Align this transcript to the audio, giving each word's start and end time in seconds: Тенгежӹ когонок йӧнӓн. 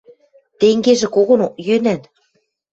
Тенгежӹ 0.59 1.07
когонок 1.15 1.53
йӧнӓн. 1.67 2.01